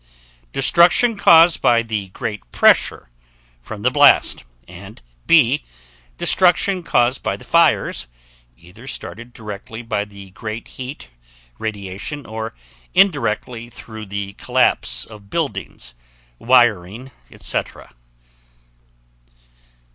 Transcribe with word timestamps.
Destruction 0.51 1.15
caused 1.15 1.61
by 1.61 1.83
the 1.83 2.07
great 2.09 2.51
pressure 2.51 3.09
from 3.61 3.83
the 3.83 3.91
blast; 3.91 4.43
and 4.67 4.99
B. 5.27 5.63
Destruction 6.17 6.81
caused 6.81 7.21
by 7.21 7.37
the 7.37 7.43
fires, 7.45 8.07
either 8.57 8.87
started 8.87 9.31
directly 9.31 9.83
by 9.83 10.05
the 10.05 10.31
great 10.31 10.69
heat 10.69 11.09
radiation, 11.59 12.25
or 12.25 12.55
indirectly 12.95 13.69
through 13.69 14.07
the 14.07 14.33
collapse 14.39 15.05
of 15.05 15.29
buildings, 15.29 15.93
wiring, 16.39 17.11
etc. 17.29 17.89
4. 17.89 17.97